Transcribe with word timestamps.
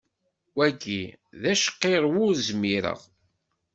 Wagi 0.57 1.01
d 1.41 1.43
acqirrew 1.53 2.15
ur 2.25 2.33
zmireɣ. 2.47 2.99